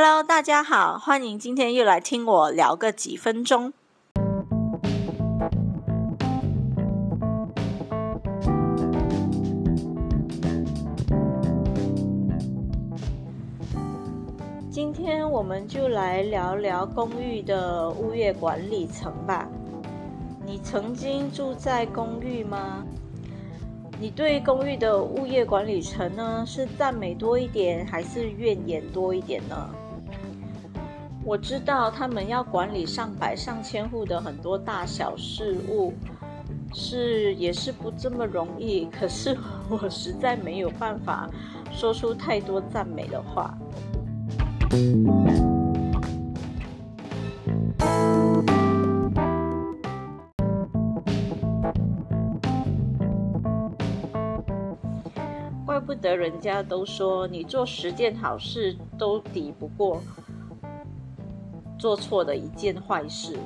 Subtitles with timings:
[0.00, 3.72] Hello，大家好，欢迎今天又来听我聊个几分钟。
[14.70, 19.48] 今天我们就来聊聊公寓的物业管理层吧。
[20.46, 22.86] 你曾经住在公寓吗？
[23.98, 29.68] 你对公寓的物业管理层呢，是赞美多一点，还是怨言多一点呢？
[31.28, 35.92] 我知道他们要管理上百上千户的很多大小事务，
[36.72, 38.86] 是也是不这么容易。
[38.86, 39.36] 可是
[39.68, 41.28] 我实在没有办法
[41.70, 43.54] 说出太多赞美的话。
[55.66, 60.00] 怪不得人家都说，你做十件好事都抵不过
[61.78, 63.38] 做错的一件坏事。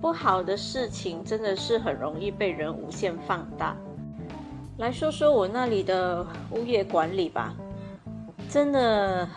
[0.00, 3.76] 不好的事情真的是很容易被人无限放大。
[4.78, 7.54] 来说说我那里的物业管理吧，
[8.48, 9.28] 真的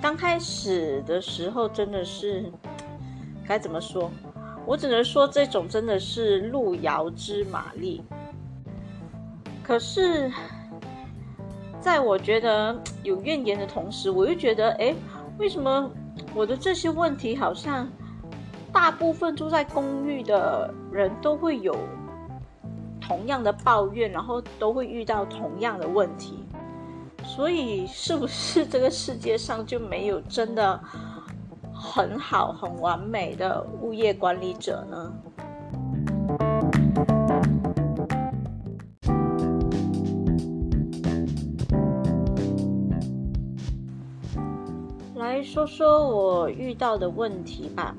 [0.00, 2.50] 刚开始的时候真的是
[3.46, 4.10] 该怎么说？
[4.66, 8.02] 我只能说这种真的是路遥知马力。
[9.62, 10.32] 可是。
[11.80, 14.94] 在我觉得有怨言的同时，我又觉得，哎，
[15.38, 15.90] 为什么
[16.34, 17.88] 我的这些问题好像
[18.72, 21.76] 大部分住在公寓的人都会有
[23.00, 26.44] 同样的抱怨，然后都会遇到同样的问题？
[27.24, 30.78] 所以，是不是这个世界上就没有真的
[31.72, 35.12] 很好、很完美的物业管理者呢？
[45.54, 47.94] 说说我遇到的问题吧。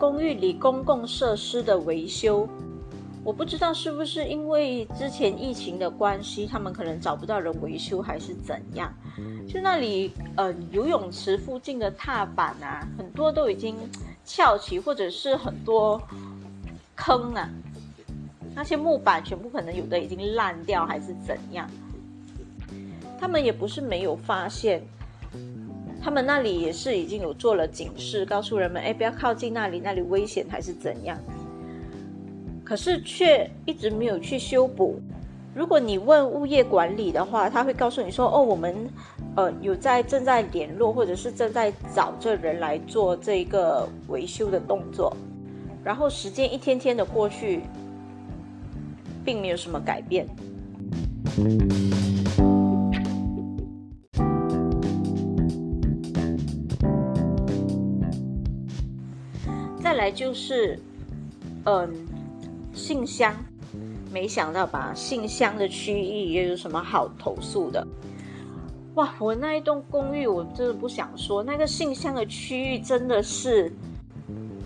[0.00, 2.48] 公寓里公共设施的维修，
[3.22, 8.92] 我不知道是不是因为之前疫情的关系，他们可能找不到人维修，还是怎样？
[9.48, 13.76] 就那里，呃，游泳池附近的踏板啊，很多都已经
[14.24, 16.02] 翘起，或者是很多
[16.96, 17.48] 坑啊，
[18.56, 21.70] 那些木板全部可能有的已经烂掉，还是怎样？
[23.20, 24.84] 他们也不是没有发现。
[26.02, 31.18] 他们那里也是已经有做了警示，告诉人们，哎，不要靠近那里，那里危险还是怎样？
[32.62, 35.00] 可是却一直没有去修补。
[35.54, 38.74] 如果你问物业管理的话，他会告诉你说，哦，我们
[39.36, 45.16] 呃有在正在联络，或者是正在找这人来做这个维修的动作。
[45.84, 47.60] 然后时间一天天的过去，
[49.24, 50.26] 并没有什么改变。
[60.14, 60.78] 就是，
[61.64, 61.92] 嗯，
[62.72, 63.34] 信箱，
[64.12, 64.92] 没想到吧？
[64.94, 67.86] 信箱的区域也有什么好投诉的？
[68.94, 73.72] 哇，我那一栋公寓，我真的不想说，那个信箱的区域真的是，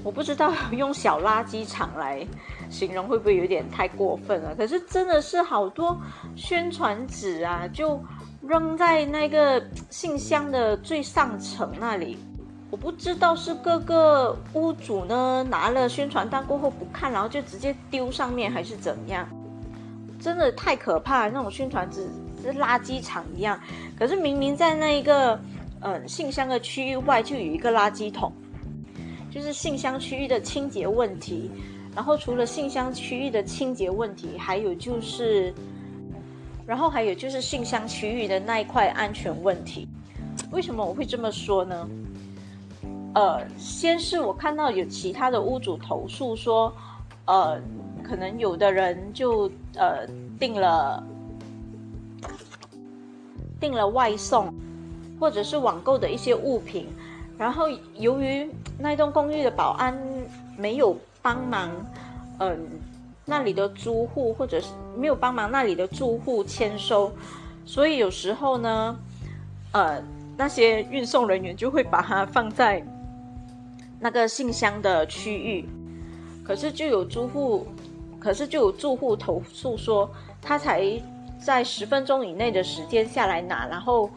[0.05, 2.27] 我不知道用小垃圾场来
[2.69, 4.55] 形容会不会有点太过分了？
[4.55, 5.99] 可是真的是好多
[6.37, 7.99] 宣传纸啊，就
[8.43, 12.19] 扔在那个信箱的最上层那里。
[12.71, 19.29] 我不知道是各个屋主呢拿了宣传单过后不看，然后就直接丢上面，还是怎样？
[20.21, 21.29] 真的太可怕！
[21.29, 22.09] 那种宣传纸
[22.43, 23.59] 是垃圾场一样，
[23.97, 25.41] 可是明明在那一个
[25.81, 28.33] 嗯信箱的区域外就有一个垃圾桶，
[29.31, 31.51] 就是信箱区域的清洁问题。
[31.95, 35.53] 然后除了信箱区域的清洁问题，还有就是，
[36.67, 39.89] 然后还有就是信箱区域的那一块安全问题。
[40.51, 41.89] 为什么我会这么说呢？
[43.19, 46.73] 呃，先是我看到有其他的屋主投诉说，
[47.25, 47.61] 呃，
[48.01, 50.07] 可能有的人就呃
[50.39, 51.03] 订了
[53.59, 54.55] 订了外送，
[55.19, 56.87] 或者是网购的一些物品，
[57.37, 57.65] 然后
[57.97, 58.49] 由于
[58.79, 60.01] 那栋公寓的保安
[60.57, 61.73] 没有帮忙，
[62.39, 62.57] 嗯，
[63.25, 67.11] 那里的租户或者是没有帮忙那里的住户签收，
[67.65, 68.97] 所以有时候呢，
[69.73, 70.01] 呃，
[70.37, 72.81] 那些运送人员就会把它放在。
[74.01, 75.69] 那个信箱的区域，
[76.45, 77.67] 可是就有租户，
[78.19, 80.09] 可是就有住户投诉说，
[80.41, 80.85] 他才
[81.39, 84.11] 在十分钟以内的时间下来拿，然后，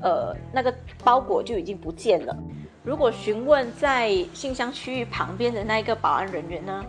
[0.00, 2.36] 呃，那个包裹就已经不见了。
[2.82, 6.84] 如果询问在信箱区域旁边的那一个保安人员呢，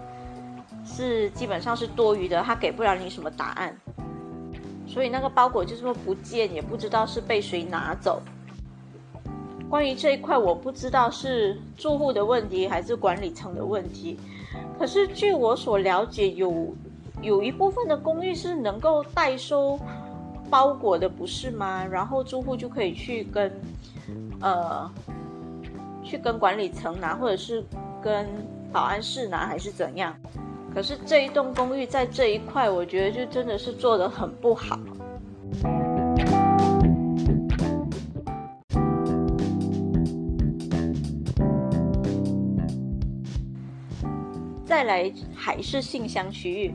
[0.85, 3.75] 是基本上是多余的，他给不了你什么答案。
[4.87, 8.21] 所以那个包裹就是说不见，也不知道是被谁拿走。
[9.69, 14.19] 关于这一块，我不知道是住户的问题还是管理层的问题。
[14.79, 16.73] 可是据我所了解，有
[17.21, 19.79] 有一部分的公寓是能够代收
[20.49, 21.85] 包裹的，不是吗？
[21.85, 23.51] 然后住户就可以去跟
[24.41, 24.89] 呃
[26.03, 27.63] 去跟管理层拿，或者是
[28.01, 28.27] 跟
[28.71, 30.15] 保安室拿，还是怎样？
[30.73, 34.79] 可是这一栋公寓在这一块，我觉得就真的是做的很不好。
[44.79, 46.73] 再来还是信箱区域，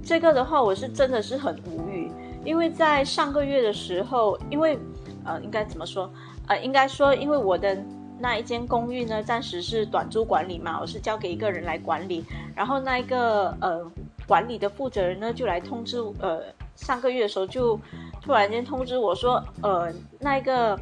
[0.00, 2.08] 这个的话我是真的是很无语，
[2.44, 4.78] 因为在上个月的时候，因为
[5.24, 6.08] 呃应该怎么说
[6.46, 7.76] 呃应该说因为我的
[8.20, 12.24] 那一间公寓呢暂时是短租管理嘛，我是交给一个人来管理，
[12.54, 13.84] 然后那一个呃
[14.28, 16.40] 管理的负责人呢就来通知呃
[16.76, 17.76] 上个月的时候就
[18.22, 20.78] 突然间通知我说呃那一个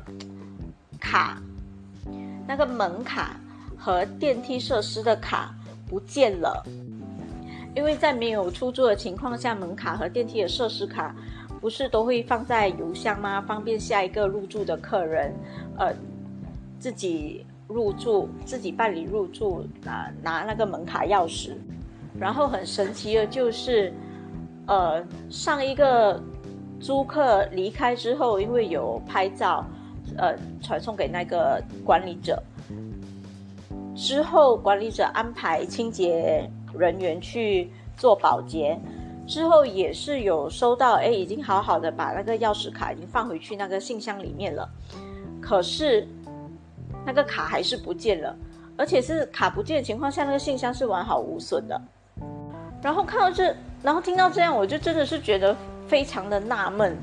[1.01, 1.41] 卡
[2.47, 3.35] 那个门卡
[3.79, 5.55] 和电梯设施的卡。
[5.87, 6.65] 不见了，
[7.75, 11.15] 因为在没有出租的情况下，门卡和电梯的设施卡
[11.61, 13.41] 不是都会放在邮箱吗？
[13.41, 15.35] 方便下一个入住的客人，
[15.79, 15.93] 呃，
[16.79, 21.53] 自己入住，自己办理入住，拿拿那个门卡钥匙。
[22.19, 23.93] 然后很神奇的就是，
[24.67, 26.23] 呃，上一个
[26.79, 29.67] 租客离开之后，因为有拍照，
[30.17, 32.41] 呃，传送给那个管理者。
[33.95, 38.79] 之后，管理者安排清洁人员去做保洁。
[39.27, 44.69] 之后也是有收到，哎，已经好好的把那个钥匙卡已经放回去那个信箱里面了。
[45.41, 46.07] 可是
[47.07, 48.37] 那个卡还是不见了，
[48.77, 51.81] 而且是卡不见的情况下，那个信箱是完好无损的。
[52.83, 55.57] 然后看到这，然后听到这样，我就真的是觉得
[55.89, 56.95] 非常的纳闷，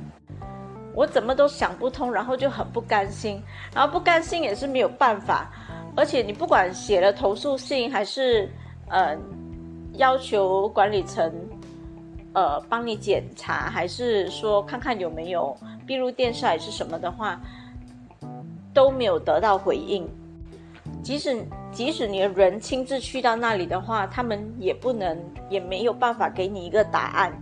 [0.94, 3.42] 我怎么都想不通，然后就很不甘心，
[3.74, 5.50] 然后不甘心也是没有办法。
[5.96, 8.50] 而且你不管写了投诉信，还是
[8.88, 9.18] 呃
[9.94, 11.32] 要求管理层
[12.34, 15.56] 呃帮你检查，还是说看看有没有
[15.86, 17.40] 闭路电视还是什么的话，
[18.74, 20.08] 都没有得到回应。
[21.04, 25.18] 即使即使你的人亲自去到那里的话，他们也不能
[25.50, 27.34] 也没有办法给你一个答案。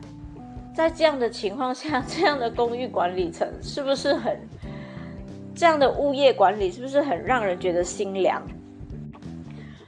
[0.74, 4.40] 在这样的情况下，这样的公寓管理层是不是很？
[5.60, 8.42] 这样的物业管理是不是很让人觉得心凉？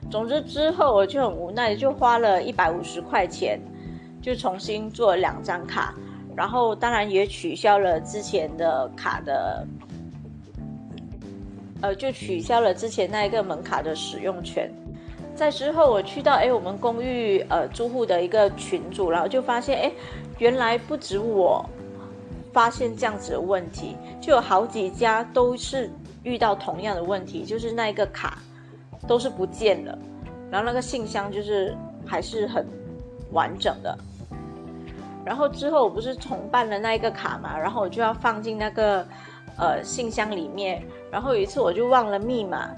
[0.10, 3.58] 总之之后我就很无奈，就花了一百五十块钱，
[4.22, 5.96] 就重新做了两张卡，
[6.36, 9.66] 然后当然也取消了之前的卡的，
[11.82, 14.70] 呃，就取消了之前那一个门卡的使用权。
[15.34, 19.92] 在之后我去到哎我们公寓呃租户的一个群组，然后就发现哎
[20.38, 21.66] 原来不止我。
[22.54, 25.90] 发现这样子的问题，就有好几家都是
[26.24, 28.38] 遇到同样的问题，就是那一个卡
[29.08, 29.98] 都是不见了，
[30.52, 31.76] 然后那个信箱就是
[32.06, 32.66] 还是很
[33.32, 33.98] 完整的。
[35.24, 39.08] 然后之后我不是重办了那一个卡嘛，然后我就要放进那个
[39.58, 42.70] 呃信箱里面，然后有一次我就忘了密码，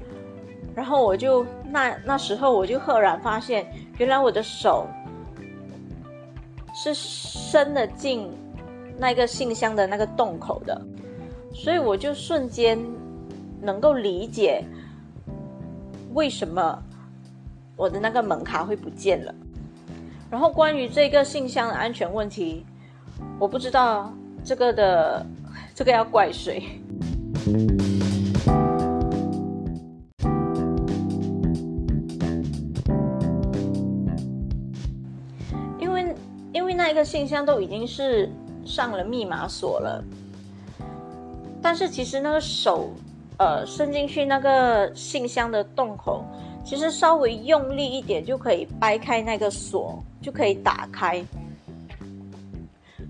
[0.75, 3.65] 然后我就那那时候我就赫然发现，
[3.97, 4.85] 原来我的手
[6.75, 8.31] 是伸了进。
[8.97, 10.81] 那个信箱的那个洞口的，
[11.53, 12.79] 所以我就瞬间
[13.61, 14.63] 能够理解
[16.13, 16.81] 为什么
[17.75, 19.33] 我的那个门卡会不见了。
[20.29, 22.65] 然后关于这个信箱的安全问题，
[23.39, 25.25] 我不知道这个的
[25.75, 26.63] 这个要怪谁，
[35.79, 36.15] 因为
[36.53, 38.29] 因为那一个信箱都已经是。
[38.65, 40.03] 上了密码锁了，
[41.61, 42.89] 但是其实那个手，
[43.37, 46.25] 呃，伸进去那个信箱的洞口，
[46.63, 51.23] 其实稍微用力一点就可以掰开那个锁，就可以打开。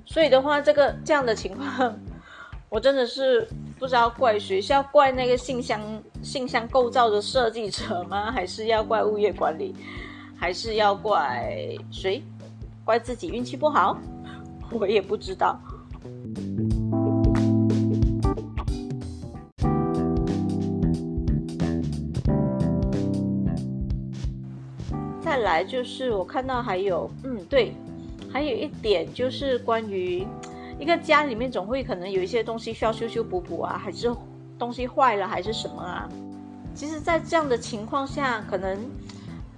[0.06, 1.96] 所以的话，这个这样的情况，
[2.70, 3.48] 我真的是
[3.80, 5.82] 不知道怪谁，是要怪那个信箱
[6.22, 8.32] 信箱构造的设计者吗？
[8.32, 9.76] 还是要怪物业管理？
[10.36, 11.56] 还是要怪
[11.92, 12.22] 谁？
[12.84, 13.98] 怪自己运气不好？
[14.74, 15.60] 我也不知道。
[25.22, 27.74] 再来就是我看到还有，嗯，对，
[28.32, 30.26] 还有一点就是关于
[30.80, 34.14] 一个家里面总会可能有一些东西需要修修补补啊，还是
[34.60, 36.08] 东西坏了还是什么啊？
[36.76, 38.78] 其实，在这样的情况下，可能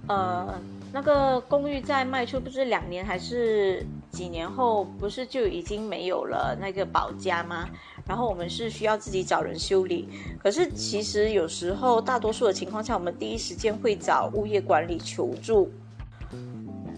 [0.06, 0.54] 呃
[0.92, 7.68] 那个公寓在卖出不知两年还是几年后，不是就已经没有了那个保家吗？
[8.06, 10.08] 然后我们是需要自己找人修理。
[10.42, 15.70] 可是其实有时候大多数的情况下，我们第一时间会找物业管理求助。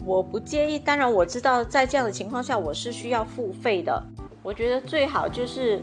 [0.05, 4.03] 我不介意，当然我知道在这样的情况下我是需要付费的。
[4.43, 5.83] 我觉得最好就是，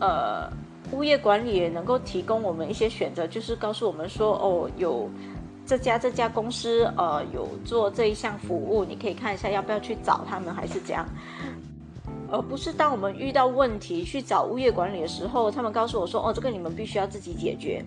[0.00, 0.50] 呃，
[0.92, 5.10] 物业管理也能够提供我们一些选择，就是告诉我们说，哦，有
[5.68, 11.06] 这家这家公司，呃，有做这一项服务，你可以看一下要不要去找他们，还是怎样，
[12.30, 17.84] 而不是当我们遇到问题去找物业管理的时候，他们告诉我说，哦，这个你们必须要自己解决。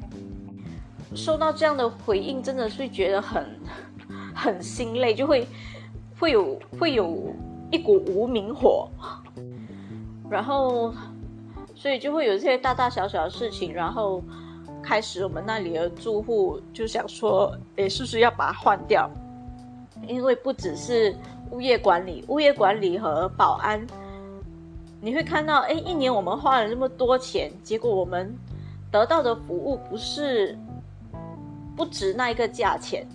[1.15, 3.59] 收到这样的回应，真的是觉得很
[4.35, 5.47] 很心累，就会
[6.19, 7.33] 会有会有
[7.71, 8.87] 一股无名火。
[10.29, 10.93] 然后，
[11.73, 14.23] 所以就会有这些大大小小的事情，然后
[14.83, 19.09] 开始我们那里的住户就想说，诶，是不是要把它换掉？
[20.07, 21.15] 因为不只是
[21.51, 23.85] 物业管理，物业管理和保安，
[24.99, 28.35] 你会看到，诶，一年我们花了那么多钱，结果我们
[28.91, 30.57] 得到的服务不是
[31.75, 33.07] 不值那一个价钱。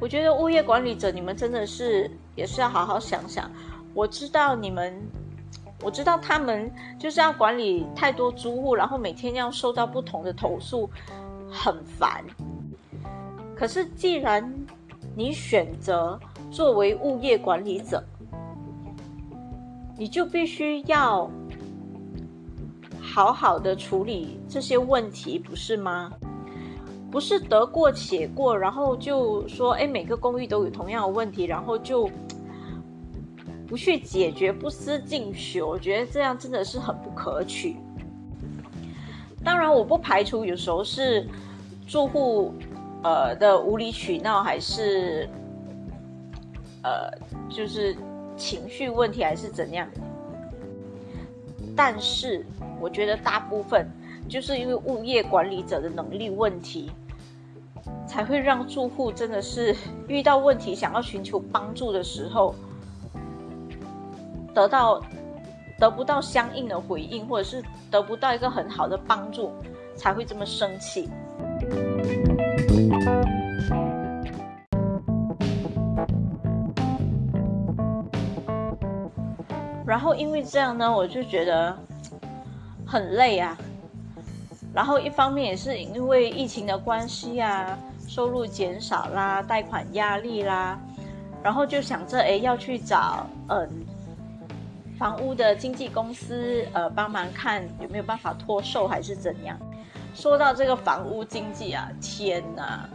[0.00, 3.50] 我觉得物业管理者，你们真的是也是要好好想想。
[3.94, 4.94] 我知道你们。
[5.82, 10.88] 我知道他们就是要管理太多租户，然后每天要收到不同的投诉，
[11.50, 12.22] 很烦。
[13.56, 14.52] 可是既然
[15.16, 16.20] 你选择
[16.50, 18.02] 作为物业管理者，
[19.96, 21.30] 你就必须要
[23.00, 26.12] 好好的处理这些问题，不是吗？
[27.10, 32.08] 不是得过且过，然后就说，哎，每个公寓都有同样的问题，然后就。
[33.70, 37.76] 不去解决，不思进取，我觉得这样真的是很不可取。
[39.44, 41.24] 当然，我不排除有时候是
[41.86, 42.52] 住户
[43.04, 45.28] 呃的无理取闹，还是
[46.82, 47.16] 呃
[47.48, 47.94] 就是
[48.36, 49.88] 情绪问题，还是怎样。
[51.76, 52.44] 但是，
[52.80, 53.88] 我觉得大部分
[54.28, 56.90] 就是因为物业管理者的能力问题，
[58.04, 59.76] 才会让住户真的是
[60.08, 62.52] 遇到问题想要寻求帮助的时候。
[64.54, 65.00] 得到
[65.78, 69.52] 得不到相应的回应，或者是得不到一个很好的帮助，
[69.96, 71.08] 才会这么生气。
[79.86, 81.76] 然后因为这样呢，我就觉得
[82.86, 83.56] 很累啊。
[84.72, 87.76] 然后一方面也是因为疫情的关系啊，
[88.06, 90.78] 收入减少啦，贷款压力啦，
[91.42, 93.68] 然后就想着哎要去找嗯。
[95.00, 99.58] 房屋的经纪公司，呃，帮忙看有没有办法脱售还是怎样？
[100.14, 102.86] 说到这个房屋经纪啊，天哪！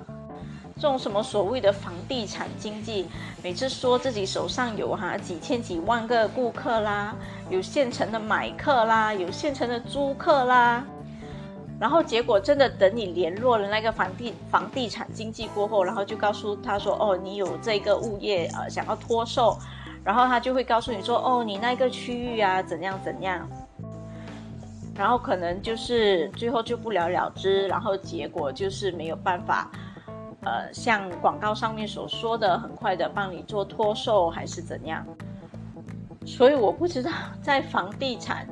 [0.76, 3.08] 这种什么所谓的房地产经纪，
[3.42, 7.16] 每次说自己手上有哈几千几万个顾客啦，
[7.50, 10.86] 有现成的买客啦，有现成的租客啦，
[11.80, 19.58] 然后结果真的等你联络了那个房地房地产经纪过后，然后就告诉他说，哦，你有这个物业呃想要脱售。
[20.06, 23.50] 然后他就会告诉你说：“哦，你那个区域啊，怎样怎样。”
[24.96, 29.70] 然后可能就是最后就不了了之，然后结果就是没有办法，
[30.44, 35.04] 呃，像广告上面所说的，很快的帮你做脱售还是怎样。
[36.24, 38.48] 所以我不知道在房地产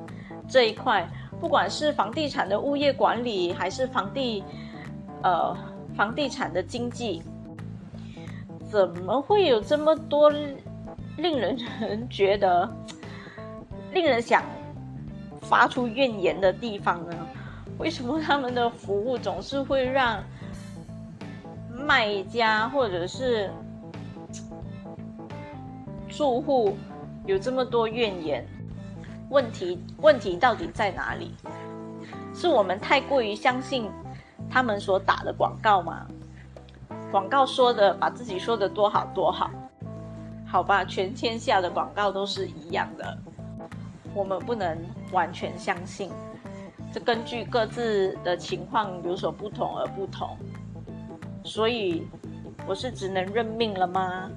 [0.50, 1.08] 这一块，
[1.40, 4.44] 不管是房地产的物业管理，还是房地，
[5.22, 5.56] 呃，
[5.96, 7.22] 房地产的经济，
[8.70, 10.32] 怎么会有这么多？
[11.18, 11.58] 令人
[12.10, 12.70] 觉得，
[13.92, 14.44] 令人想
[15.42, 17.16] 发出怨言的地方呢？
[17.78, 20.24] 为什么他们的服务总是会让
[21.72, 23.52] 卖家或者是
[26.08, 26.78] 住户
[27.26, 28.46] 有这么多怨言？
[29.30, 31.34] 问题问题到底在哪里？
[32.34, 33.90] 是我们太过于相信
[34.50, 36.06] 他们所打的广告吗？
[37.12, 39.50] 广告说的把自己说的多好多好。
[40.54, 43.18] 好吧，全天下的广告都是一样的，
[44.14, 44.78] 我们不能
[45.12, 46.12] 完全相信，
[46.94, 50.38] 这根据各自的情况有所不同而不同，
[51.44, 52.08] 所以
[52.68, 54.30] 我是只能认命了吗？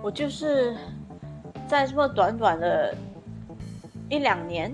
[0.00, 0.76] 我就是
[1.66, 2.94] 在这么短短的
[4.08, 4.72] 一两年。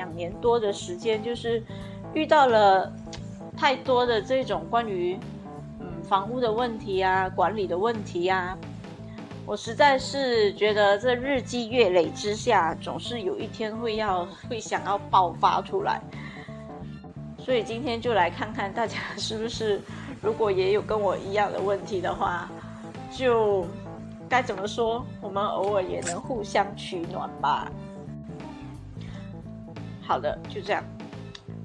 [0.00, 1.62] 两年多的时间，就是
[2.14, 2.90] 遇到了
[3.54, 5.14] 太多的这种关于
[5.78, 8.56] 嗯房屋的问题啊、管理的问题啊，
[9.44, 16.00] 我实在是觉得这日积月累之下，总是有一天会要会想要爆发出来。
[17.38, 19.82] 所以今天就来看看大家是不是，
[20.22, 22.50] 如果也有跟我一样的问题的话，
[23.10, 23.66] 就
[24.30, 25.04] 该怎么说？
[25.20, 27.70] 我们偶尔也能互相取暖吧。
[30.10, 30.82] 好的，就这样。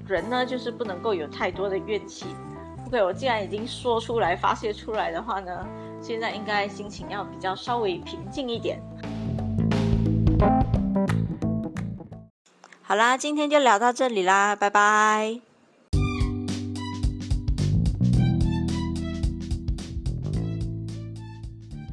[0.06, 2.26] 人呢，就是不能够有太多的怨气。
[2.86, 5.66] OK，我既然已经说出来、发泄出来的话呢，
[6.00, 8.80] 现在应该心情要比较稍微平静一点。
[12.82, 15.45] 好啦，今天就聊到这里啦，拜拜。